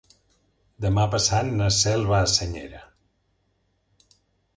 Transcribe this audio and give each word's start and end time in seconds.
Demà 0.85 1.03
passat 1.15 1.51
na 1.59 1.67
Cel 1.79 2.07
va 2.13 2.21
a 2.21 2.31
Senyera. 2.37 2.81